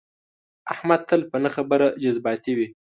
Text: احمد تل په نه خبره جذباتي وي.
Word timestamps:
احمد 0.73 1.01
تل 1.09 1.21
په 1.31 1.37
نه 1.43 1.49
خبره 1.55 1.87
جذباتي 2.03 2.51
وي. 2.57 2.67